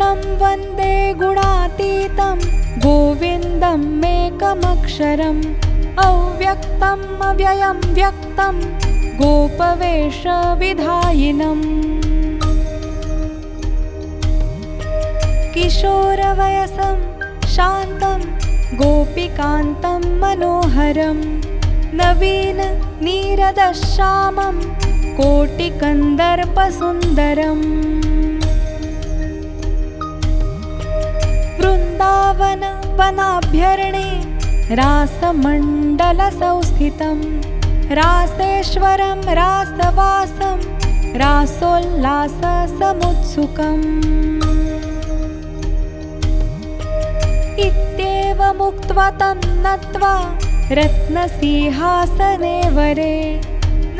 वन्दे 0.00 0.94
गुणातीतं 1.20 2.38
गोविन्दम् 2.84 3.86
एकमक्षरम् 4.04 5.40
अव्यक्तम् 6.04 7.02
अव्ययं 7.28 7.78
व्यक्तं 7.94 8.56
गोपवेशविधायिनम् 9.20 11.64
किशोरवयसं 15.54 16.96
शान्तं 17.54 18.20
गोपिकान्तं 18.82 20.02
मनोहरं 20.20 21.18
नवीन 22.00 22.60
नीरदश्यामं 23.06 24.56
कोटिकन्दर्पसुन्दरम् 25.18 27.66
वृन्दावन 32.08 32.62
वनाभ्यरणे 32.98 34.08
रासमण्डलसंस्थितं 34.78 37.18
रासेश्वरं 37.98 39.20
रासवासं 39.38 40.58
रासोल्लाससमुत्सुकम्। 41.20 43.84
इत्येवमुक्त्वा 47.66 49.06
तं 49.20 49.38
नत्वा 49.66 50.14
रत्नसिंहासने 50.80 52.56
वरे 52.76 53.14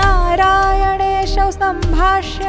नारायणेशौ 0.00 1.48
सम्भाष्य 1.60 2.44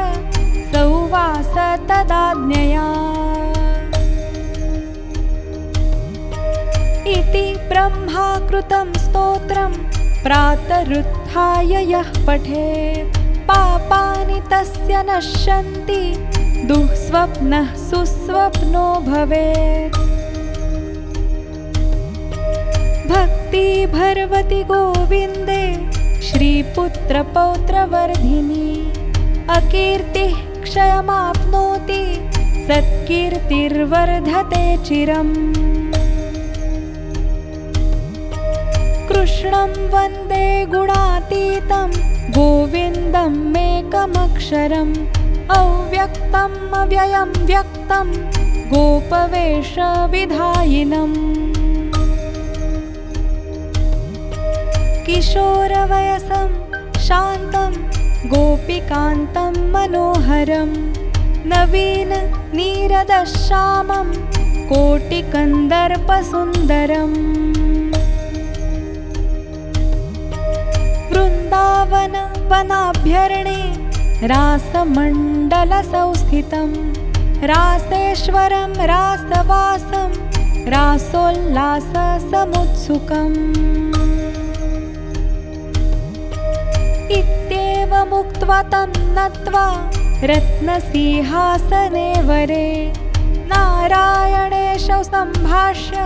इति 7.90 7.90
ब्रह्मा 7.90 8.26
कृतं 8.48 8.88
स्तोत्रं 8.98 9.72
प्रातरुत्थाय 10.22 11.72
यः 11.90 12.08
पठेत् 12.26 13.16
पापानि 13.48 14.38
तस्य 14.52 14.94
नश्यन्ति 15.08 16.02
दुःस्वप्नः 16.68 17.68
सुस्वप्नो 17.88 18.86
भवेत्। 19.06 19.98
भक्तिभर्वति 23.10 24.60
गोविन्दे 24.70 25.64
श्रीपुत्रपौत्रवर्धिनी 26.28 28.70
अकीर्तिः 29.56 30.34
क्षयमाप्नोति 30.62 32.02
सत्कीर्तिर्वर्धते 32.68 34.64
चिरम् 34.86 35.34
कृष्णं 39.20 39.72
वन्दे 39.92 40.44
गुणातीतं 40.72 41.88
गोविन्दम् 42.36 43.56
एकमक्षरम् 43.56 44.94
अव्यक्तम् 45.56 46.54
अव्ययं 46.78 47.30
व्यक्तं 47.50 48.06
गोपवेशविधायिनम् 48.70 49.58
किशोरवयसं 55.06 56.48
शान्तं 57.08 57.72
गोपिकान्तं 58.32 59.52
मनोहरं 59.74 60.70
नवीन 61.52 62.12
नीरदश्यामं 62.56 64.08
कोटिकन्दर्पसुन्दरम् 64.72 67.49
वनाभ्यरणे 72.60 73.60
रासमण्डलसंस्थितं 74.28 76.72
रासेश्वरं 77.50 78.72
रासवासं 78.90 80.10
रासोल्लाससमुत्सुकम्। 80.72 83.38
इत्येवमुक्त्वा 87.18 88.58
तं 88.72 88.90
नत्वा 89.16 89.66
रत्नसिंहासने 90.32 92.08
वरे 92.28 92.68
नारायणेशौ 93.52 95.00
सम्भाष्य 95.12 95.96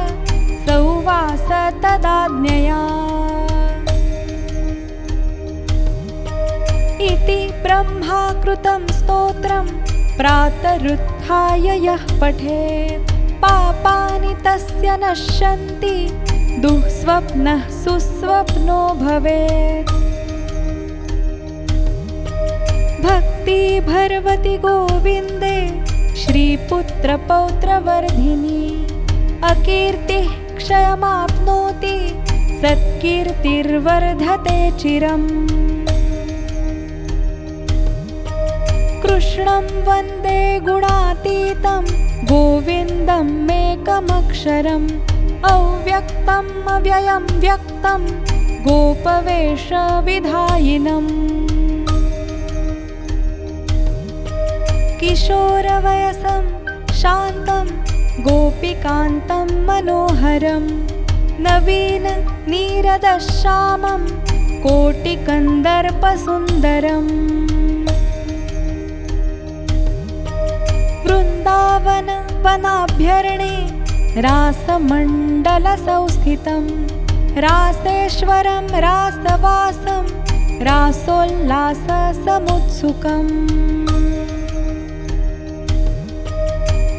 सौवास 0.66 1.48
तदाज्ञया 1.84 2.82
इति 7.12 7.40
ब्रह्मा 7.62 8.20
कृतं 8.44 8.82
स्तोत्रं 8.98 9.66
प्रातरुत्थाय 10.18 11.66
यः 11.86 12.04
पठेत् 12.20 13.10
पापानि 13.42 14.32
तस्य 14.46 14.88
नश्यन्ति 15.02 15.96
दुःस्वप्नः 16.62 17.60
सुस्वप्नो 17.82 18.80
भवेत्। 19.00 19.90
भक्तिभर्वति 23.06 24.54
गोविन्दे 24.64 25.58
श्रीपुत्रपौत्रवर्धिनी 26.22 28.64
अकीर्तिः 29.50 30.28
क्षयमाप्नोति 30.56 31.96
सत्कीर्तिर्वर्धते 32.62 34.58
चिरम् 34.80 35.28
कृष्णं 39.24 39.66
वन्दे 39.84 40.40
गुणातीतं 40.64 41.84
गोविन्दम् 42.30 43.30
एकमक्षरम् 43.52 44.88
अव्यक्तम् 45.50 46.50
अव्ययं 46.72 47.24
व्यक्तं 47.44 48.02
गोपवेशविधायिनम् 48.66 49.62
किशोरवयसं 55.00 56.44
शान्तं 57.00 57.66
गोपिकान्तं 58.26 59.48
मनोहरं 59.68 60.64
नवीन 61.46 62.06
नीरदश्यामं 62.52 64.02
कोटिकन्दर्पसुन्दरम् 64.66 67.10
वृन्दावन 71.54 72.08
वनाभ्यरणे 72.44 73.56
रासमण्डलसंस्थितं। 74.20 76.64
रासेश्वरं 77.44 78.66
रासवासं 78.84 80.04
रासोल्लाससमुत्सुकम्। 80.64 83.30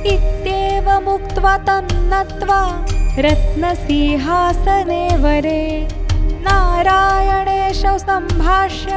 इत्येवमुक्त्वा 0.06 1.58
तं 1.58 1.86
नत्वा 2.12 2.62
रत्नसिंहासने 3.18 5.04
वरे। 5.18 5.88
नारायणेशौ 6.48 7.98
सम्भाष्य 7.98 8.92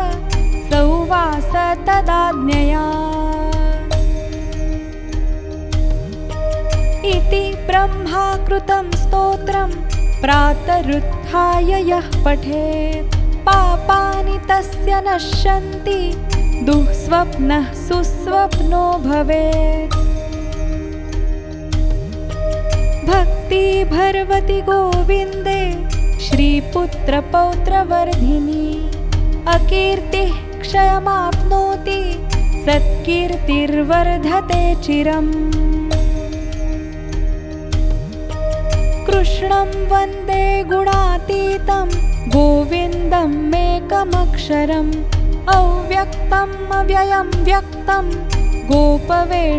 सौवास 0.71 1.53
तदाज्ञया 1.87 2.87
इति 7.09 7.43
ब्रह्मा 7.67 8.23
कृतं 8.49 8.87
स्तोत्रं 9.03 9.71
प्रातरुत्थाय 10.23 11.71
यः 11.91 12.09
पठेत् 12.25 13.15
पापानि 13.47 14.37
तस्य 14.51 14.93
नश्यन्ति 15.07 16.01
दुःस्वप्नः 16.67 17.65
सुस्वप्नो 17.87 18.85
भवेत्। 19.05 19.97
भक्तिभर्वति 23.11 24.59
गोविन्दे 24.69 25.63
श्रीपुत्रपौत्रवर्धिनी 26.27 28.69
अकीर्तिः 29.55 30.33
क्षयमाप्नोति 30.61 32.01
सत्कीर्तिर्वर्धते 32.67 34.63
चिरम् 34.85 35.33
कृष्णं 39.19 39.71
वन्दे 39.91 40.43
गुणातीतं 40.71 41.89
गोविन्दम् 42.35 43.55
एकमक्षरम् 43.61 44.93
अव्यक्तम् 45.55 46.53
अव्ययं 46.77 47.31
व्यक्तं 47.49 48.05
गोपवेशविधायिनम् 48.69 49.57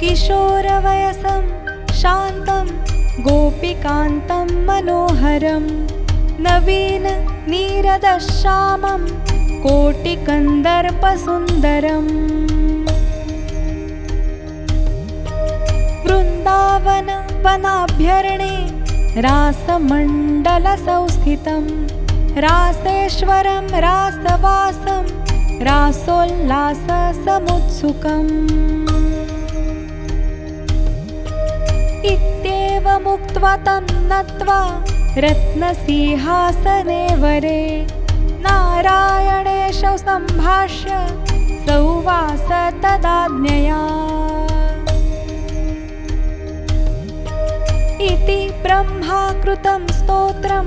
किशोरवयसं 0.00 1.42
शान्तं 2.02 2.66
गोपिकान्तं 3.26 4.46
मनोहरं 4.68 5.64
नवीन 6.46 7.06
नीरदश्यामं 7.50 9.02
कोटिकन्दर्पसुन्दरम् 9.66 12.14
वृन्दावन 16.54 17.08
वनाभ्यरणे 17.44 18.54
रासमण्डलसंस्थितं 19.24 21.64
रासेश्वरं 22.44 23.66
रासवासं 23.84 25.04
रासोल्लाससमुत्सुकम् 25.66 28.30
इत्येवमुक्त्वा 32.12 33.52
तं 33.66 33.84
नत्वा 34.10 34.60
रत्नसिंहासने 35.24 37.02
वरे। 37.24 37.62
नारायणेशौ 38.46 39.94
सम्भाष्य 40.06 40.90
सौवास 41.66 42.48
तदाज्ञया 42.84 43.82
इति 48.04 48.40
ब्रह्मा 48.62 49.18
कृतं 49.42 49.82
स्तोत्रं 49.98 50.66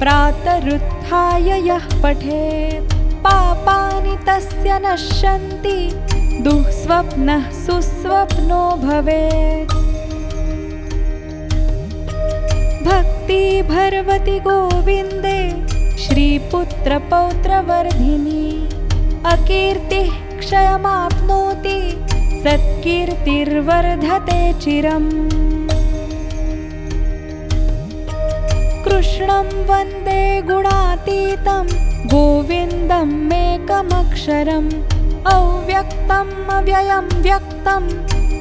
प्रातरुत्थाय 0.00 1.48
यः 1.68 1.86
पठेत्। 2.02 2.92
पापानि 3.24 4.14
तस्य 4.26 4.70
नश्यन्ति 4.84 5.78
दुःस्वप्नः 6.44 7.42
सुस्वप्नो 7.64 8.62
भवेत्। 8.82 9.72
भक्तिभर्वति 12.86 14.36
गोविन्दे 14.46 15.40
श्रीपुत्रपौत्रवर्धिनी 16.04 18.46
अकीर्तिः 19.32 20.10
क्षयमाप्नोति 20.38 21.78
सत्कीर्तिर्वर्धते 22.44 24.40
चिरम् 24.60 25.10
कृष्णं 28.96 29.48
वन्दे 29.68 30.20
गुणातीतं 30.48 31.66
गोविन्दमेकमक्षरम् 32.12 34.68
अव्यक्तम् 35.32 36.30
अव्ययं 36.54 37.08
व्यक्तं 37.26 37.82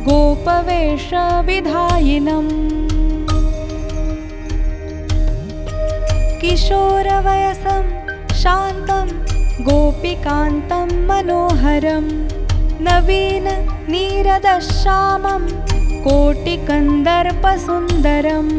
गोपवेशविधायिनम् 0.06 0.94
किशोरवयसं 6.42 7.84
शान्तं 8.44 9.08
गोपिकान्तं 9.68 10.88
मनोहरं 11.10 12.06
नवीन 12.88 13.48
नीरदश्यामं 13.92 15.44
कोटिकन्दर्पसुन्दरम् 16.08 18.56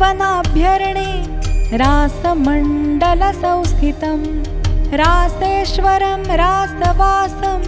वनाभ्यरणे 0.00 1.12
रासमण्डलसंस्थितं 1.82 4.20
रासेश्वरं 5.00 6.22
रासवासं 6.42 7.60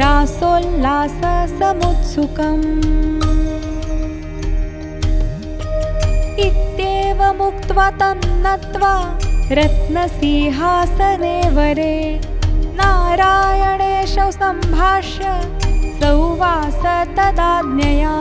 रासोल्लाससमुत्सुकम्। 0.00 2.66
इत्येवमुक्त्वा 6.46 7.88
तं 8.00 8.18
नत्वा 8.44 8.94
रत्नसिंहासने 9.58 11.36
वरे 11.56 11.96
नारायणेशौ 12.80 14.28
सम्भाष्य 14.30 15.24
सौवास 16.00 16.82
तदाज्ञया 17.18 18.16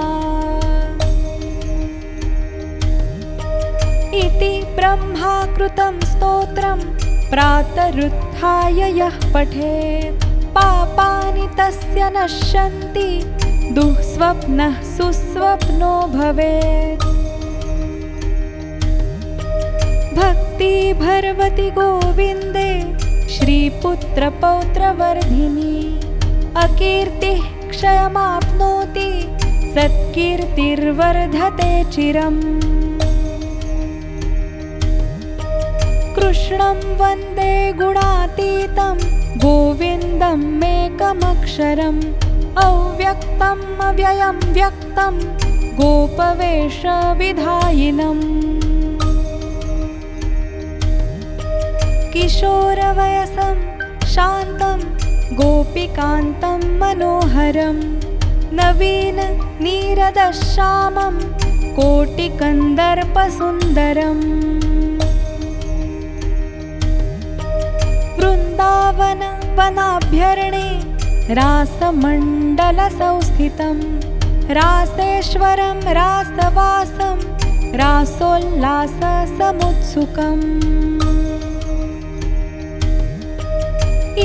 इति 4.18 4.54
ब्रह्मा 4.76 5.32
कृतं 5.58 5.96
स्तोत्रं 6.12 6.80
प्रातरुत्थाय 7.32 8.80
यः 9.00 9.18
पठेत् 9.34 10.24
पापानि 10.56 11.46
तस्य 11.60 12.02
नश्यन्ति 12.16 13.10
दुःस्वप्नः 13.76 14.76
सुस्वप्नो 14.96 15.94
भवेत्। 16.14 17.06
भक्तिभर्वति 20.20 21.68
गोविन्दे 21.78 22.72
श्रीपुत्रपौत्रवर्धिनी 23.36 25.78
अकीर्तिः 26.64 27.42
क्षयमाप्नोति 27.70 29.10
सत्कीर्तिर्वर्धते 29.76 31.72
चिरम् 31.92 32.42
कृष्णं 36.28 36.80
वन्दे 37.00 37.52
गुणातीतं 37.80 38.96
गोविन्दमेकमक्षरम् 39.44 42.00
अव्यक्तम् 42.64 43.62
अव्ययं 43.86 44.40
व्यक्तं 44.58 45.14
गोपवेशविधायिनम् 45.78 46.66
किशोरवयसं 52.14 53.58
शान्तं 54.16 54.80
गोपिकान्तं 55.40 56.60
मनोहरं 56.82 57.78
नवीन 58.60 59.20
नीरदश्यामं 59.64 61.16
कोटिकन्दर्पसुन्दरम् 61.80 64.57
वृन्दावन 68.68 69.22
वनाभ्यरणे 69.58 70.70
रासमण्डलसंस्थितं 71.38 73.78
रासेश्वरं 74.58 75.78
रासवासं 75.98 77.18
रासोल्लाससमुत्सुकम्। 77.80 80.44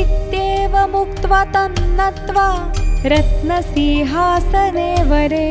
इत्येवमुक्त्वा 0.01 1.41
तं 1.55 1.73
नत्वा 1.99 2.49
रत्नसिंहासने 3.15 4.91
वरे 5.11 5.51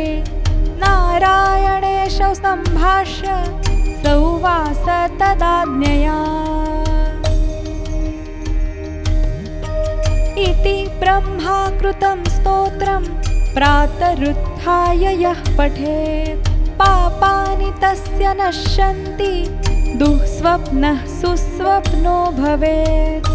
नारायणेशौ 0.84 2.32
सम्भाष्य 2.44 3.28
सौवास 4.04 4.86
तदाज्ञया 5.22 6.20
इति 10.50 10.78
ब्रह्मा 11.00 11.58
कृतं 11.82 12.18
स्तोत्रं 12.36 13.04
प्रातरुत्थाय 13.56 15.04
यः 15.24 15.40
पठेत् 15.58 16.48
पापानि 16.80 17.70
तस्य 17.84 18.26
नश्यन्ति 18.40 19.34
दुःस्वप्नः 20.00 21.00
सुस्वप्नो 21.20 22.18
भवेत्। 22.38 23.28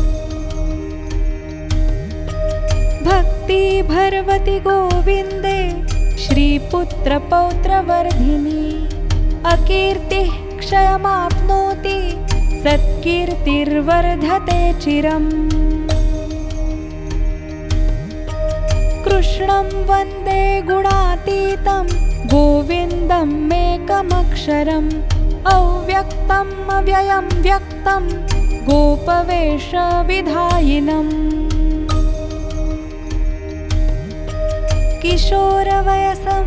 भक्तिभर्वति 3.09 4.57
गोविन्दे 4.67 5.61
श्रीपुत्रपौत्रवर्धिनी 6.25 8.67
अकीर्तिः 9.53 10.31
क्षयमाप्नोति 10.59 11.99
सत्कीर्तिर्वर्धते 12.65 14.61
चिरम् 14.81 15.31
कृष्णं 19.17 19.69
वन्दे 19.89 20.41
गुणातीतं 20.69 21.85
गोविन्दमेकमक्षरम् 22.33 24.91
अव्यक्तम् 25.53 26.51
अव्ययं 26.77 27.27
व्यक्तं 27.47 28.03
गोपवेशविधायिनम् 28.67 29.55
किशोरवयसं 35.03 36.45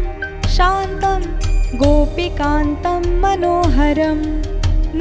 शान्तं 0.57 1.21
गोपिकान्तं 1.81 3.01
मनोहरं 3.23 4.19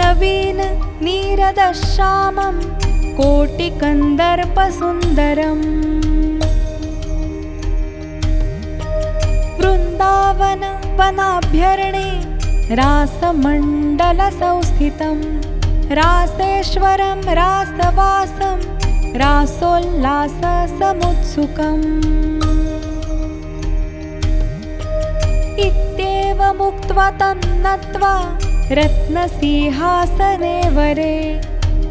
नवीन 0.01 0.61
नीरदश्यामं 1.05 2.57
कोटिकन्दर्पसुन्दरम् 3.21 5.67
वृन्दावन 10.09 10.63
वनाभ्यरणे 10.99 12.09
रासमण्डलसंस्थितं 12.79 15.19
रासेश्वरं 15.99 17.21
रासवासं 17.39 18.59
रासोल्लाससमुत्सुकम्। 19.21 21.85
इत्येवमुक्त्वा 25.67 27.09
तं 27.21 27.39
नत्वा 27.67 28.15
रत्नसिंहासने 28.81 30.57
वरे 30.79 31.15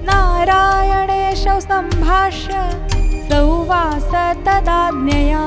नारायणेशौ 0.10 1.58
सम्भाष्य 1.70 2.54
सौवास 3.30 4.12
तदाज्ञया 4.48 5.46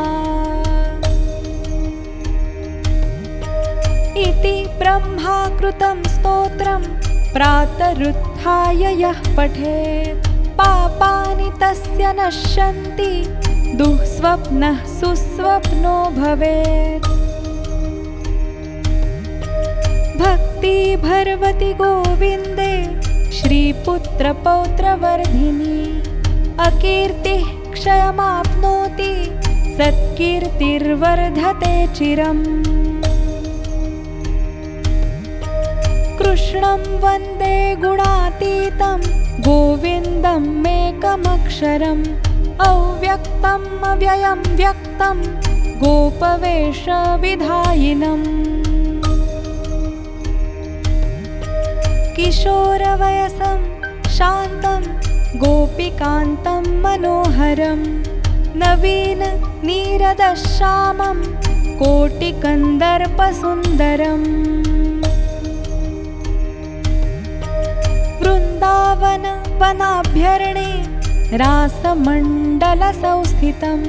इति 4.16 4.56
ब्रह्मा 4.78 5.36
कृतं 5.58 5.96
स्तोत्रं 6.14 6.82
प्रातरुत्थाय 7.32 8.82
यः 9.02 9.18
पठेत्। 9.36 10.26
पापानि 10.58 11.48
तस्य 11.62 12.04
नश्यन्ति 12.18 13.12
दुःस्वप्नः 13.78 14.78
सुस्वप्नो 15.00 15.96
भवेत्। 16.16 17.06
भक्तिभर्वति 20.20 21.70
गोविन्दे 21.80 22.74
श्रीपुत्रपौत्रवर्धिनी 23.38 25.80
अकीर्तिः 26.66 27.44
क्षयमाप्नोति 27.72 29.12
सत्कीर्तिर्वर्धते 29.78 31.74
चिरम् 31.94 32.44
कृष्णं 36.30 36.82
वन्दे 37.02 37.54
गुणातीतं 37.82 39.00
गोविन्दमेकमक्षरम् 39.46 42.02
अव्यक्तम् 42.66 43.64
अव्ययं 43.88 44.42
व्यक्तं 44.60 45.16
गोपवेशविधायिनम् 45.80 46.68
किशोरवयसं 52.16 53.58
शान्तं 54.18 54.82
गोपिकान्तं 55.42 56.62
मनोहरं 56.84 57.80
नवीन 58.62 59.22
नीरदश्यामं 59.66 61.18
कोटिकन्दर्पसुन्दरम् 61.82 64.28
वृन्दावन 68.70 69.24
वनाभ्यरणे 69.60 70.70
रासमण्डलसंस्थितं 71.42 73.80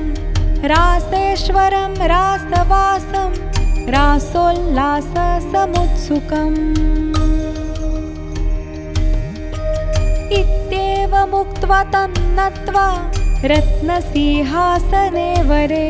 रासेश्वरं 0.72 1.94
रासवासं 2.12 3.32
रासोल्लाससमुत्सुकम्। 3.94 6.58
इत्येवमुक्त्वा 10.40 11.82
तं 11.94 12.12
नत्वा 12.40 12.88
रत्नसिंहासने 13.54 15.30
वरे 15.52 15.88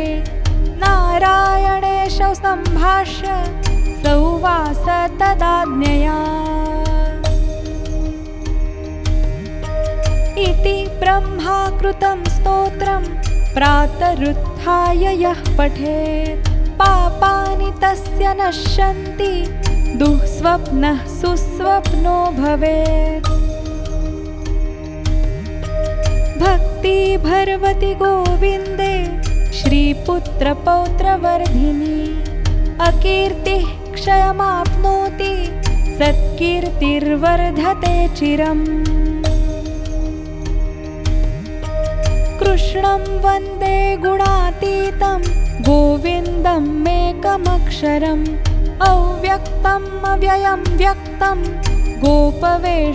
नारायणेशौ 0.84 2.32
सम्भाष्य 2.44 3.28
सौवास 4.04 4.86
तदाज्ञया 5.22 6.20
ब्रह्मा 11.12 11.56
कृतं 11.80 12.20
स्तोत्रं 12.34 13.04
प्रातरुत्थाय 13.54 15.04
यः 15.22 15.40
पठेत्। 15.58 16.46
पापानि 16.82 17.70
तस्य 17.82 18.26
नश्यन्ति 18.40 19.34
दुःस्वप्नः 20.00 21.00
सुस्वप्नो 21.16 22.16
भवेत्। 22.38 23.28
भक्तिभर्वति 26.44 27.92
गोविन्दे 28.04 28.96
श्रीपुत्रपौत्रवर्धिनी 29.60 32.00
अकीर्तिः 32.88 33.66
क्षयमाप्नोति 33.96 35.34
सत्कीर्तिर्वर्धते 36.00 37.96
चिरम् 38.16 38.66
कृष्णं 42.52 43.04
वन्दे 43.24 43.76
गुणातीतं 44.04 45.22
गोविन्दमेकमक्षरम् 45.68 48.26
अव्यक्तम् 48.88 49.86
अव्ययं 50.10 50.64
व्यक्तं 50.82 51.40
गोपवेशविधायिनम् 52.02 52.90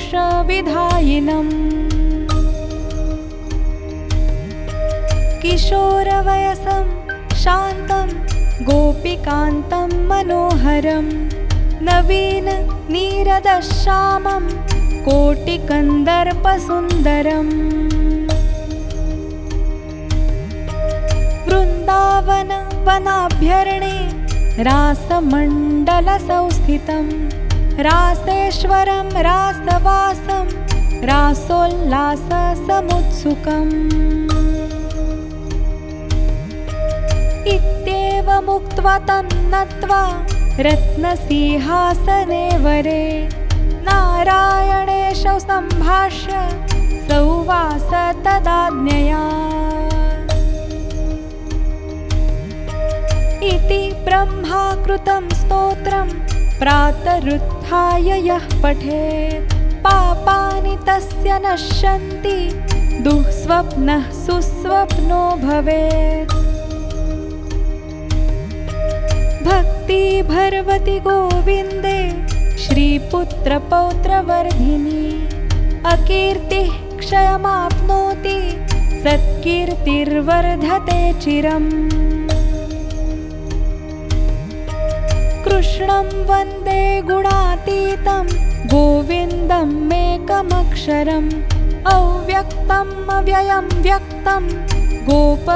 किशोरवयसं 5.42 6.84
शान्तं 7.44 8.08
गोपिकान्तं 8.68 9.90
मनोहरं 10.12 11.06
नवीन 11.88 12.48
नीरदश्यामं 12.92 14.44
कोटिकन्दर्पसुन्दरम् 15.08 17.54
वृन्दावन 21.96 22.50
वनाभ्यरणे 22.86 23.98
रासमण्डलसंस्थितं 24.68 27.06
रासेश्वरं 27.86 29.08
रासवासं 29.26 30.46
रासोल्लाससमुत्सुकम्। 31.08 33.72
इत्येवमुक्त्वा 37.54 38.96
तं 39.08 39.26
नत्वा 39.54 40.02
रत्नसिंहासने 40.68 42.44
वरे 42.66 43.04
नारायणेशौ 43.88 45.36
सम्भाष्य 45.48 46.32
सौवास 47.08 47.90
तदाज्ञया 48.26 49.24
इति 54.26 54.26
ब्रह्मा 54.26 54.62
कृतं 54.84 55.24
स्तोत्रं 55.34 56.08
प्रातरुत्थाय 56.58 58.08
यः 58.26 58.44
पठेत् 58.62 59.52
पापानि 59.84 60.74
तस्य 60.88 61.30
नश्यन्ति 61.44 62.38
दुःस्वप्नः 63.04 64.02
सुस्वप्नो 64.24 65.22
भवेत्। 65.42 66.34
भक्तिभर्वति 69.46 70.96
गोविन्दे 71.06 72.00
श्रीपुत्रपौत्रवर्धिनी 72.64 75.06
अकीर्तिः 75.92 76.70
क्षयमाप्नोति 76.98 78.38
सत्कीर्तिर्वर्धते 79.04 81.00
चिरम् 81.20 81.70
वन्दे 85.88 86.82
गुणातीतं 87.08 88.26
गोविन्दमेकमक्षरम् 88.72 91.28
अव्यक्तम् 91.92 92.90
अव्ययं 93.16 93.66
व्यक्तं 93.82 94.44
गोपवेशविधायिनम् 95.08 95.52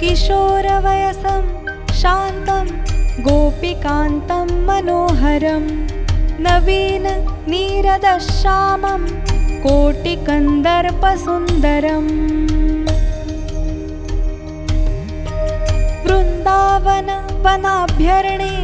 किशोरवयसं 0.00 1.44
शान्तं 2.00 2.66
गोपिकान्तं 3.28 4.48
मनोहरं 4.66 5.64
नवीन 6.46 7.06
नीरदश्यामं 7.52 9.02
कोटिकन्दर्पसुन्दरम् 9.64 12.12
वृन्दावन 16.84 17.08
वनाभ्यर्णे 17.44 18.54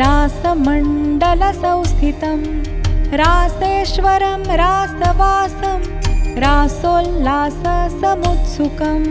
रासमण्डलसंस्थितं 0.00 2.40
रासेश्वरं 3.20 4.42
रासवासं 4.60 5.80
रासोल्लाससमुत्सुकम् 6.40 9.08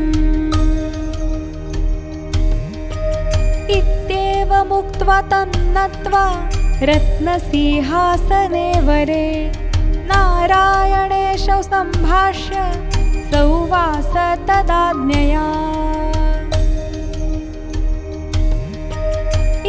इत्येवमुक्त्वा 3.77 5.17
तं 5.31 5.49
नत्वा 5.77 6.25
रत्नसिंहासने 6.89 8.67
वरे। 8.89 9.27
नारायणेशौ 10.11 11.59
सम्भाष्य 11.61 12.55
सौवास 13.31 14.13
तदाज्ञया 14.49 15.47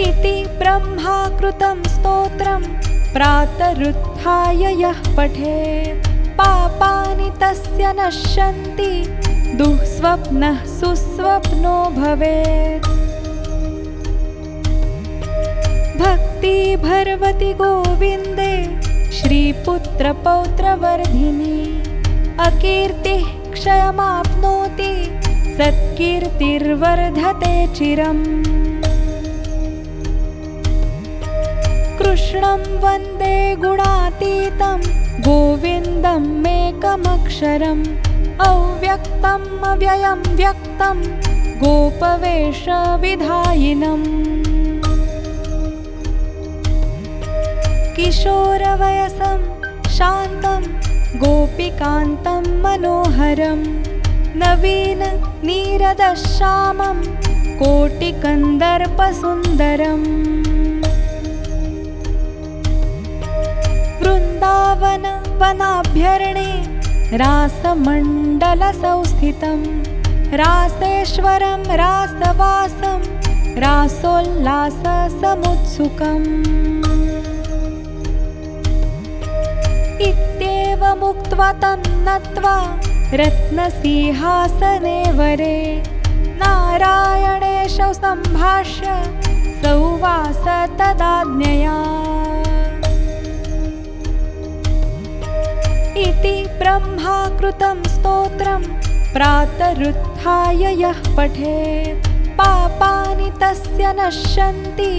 इति 0.00 0.36
ब्रह्मा 0.58 1.16
कृतं 1.40 1.78
स्तोत्रं 1.94 2.62
प्रातरुत्थाय 3.14 4.62
यः 4.82 5.00
पठेत् 5.16 6.06
पापानि 6.38 7.28
तस्य 7.42 7.84
नश्यन्ति 7.98 8.92
दुःस्वप्नः 9.58 10.56
सुस्वप्नो 10.78 11.76
भवेत्। 12.00 12.88
भर्वति 16.82 17.50
गोविन्दे 17.60 18.52
श्रीपुत्रपौत्रवर्धिनी। 19.12 21.58
अकीर्तिः 22.46 23.24
क्षयमाप्नोति 23.52 24.92
सत्कीर्तिर्वर्धते 25.58 27.54
चिरम् 27.74 28.24
कृष्णं 32.10 32.62
वन्दे 32.82 33.34
गुणातीतं 33.62 34.78
गोविन्दमेकमक्षरम् 35.26 37.82
अव्यक्तम् 38.46 39.44
अव्ययं 39.68 40.22
व्यक्तं 40.40 40.96
गोपवेशविधायिनम् 41.60 42.48
किशोरवयसं 47.96 49.38
शान्तं 49.98 50.62
गोपिकान्तं 51.22 52.42
मनोहरं 52.64 53.60
नवीननीरदश्यामं 54.42 55.38
कोटिकन्दर्पसुन्दरम् 57.62 60.10
वृन्दावनवनाभ्यर्णे 64.50 66.50
रासमण्डलसंस्थितं 67.22 69.60
रासेश्वरं 70.40 71.62
रासवासं 71.80 73.00
रासोल्लाससमुत्सुकम्। 73.64 76.28
इत्येवमुक्त्वा 80.08 81.50
तं 81.62 81.80
नत्वा 82.06 82.56
रत्नसिंहासने 83.20 84.98
वरे 85.18 85.58
नारायणेशौ 86.42 87.90
सम्भाष्य 88.02 88.86
सौवास 89.62 90.44
तदाज्ञया 90.80 91.78
इति 96.08 96.36
ब्रह्मा 96.58 97.16
कृतं 97.40 97.76
स्तोत्रं 97.94 98.62
प्रातरुत्थाय 99.14 100.62
यः 100.82 101.00
पठेत् 101.16 102.06
पापानि 102.38 103.28
तस्य 103.42 103.84
नश्यन्ति 103.98 104.92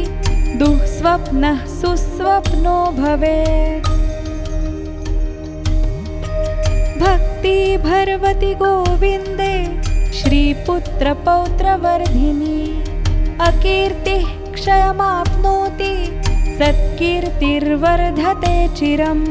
दुःस्वप्नः 0.60 1.58
सुस्वप्नो 1.80 2.78
भवेत्। 3.02 3.90
भर्वति 7.84 8.52
गोविन्दे 8.62 9.54
श्रीपुत्रपौत्रवर्धिनी 10.18 12.60
अकीर्तिः 13.48 14.26
क्षयमाप्नोति 14.54 15.94
सत्कीर्तिर्वर्धते 16.60 18.56
चिरम् 18.78 19.26